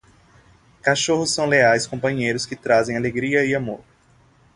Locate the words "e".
3.45-3.53